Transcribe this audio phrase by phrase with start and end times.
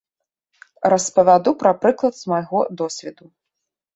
[0.93, 3.25] Распавяду пра прыклад з майго досведу.